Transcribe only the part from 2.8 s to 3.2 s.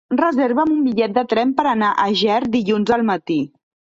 al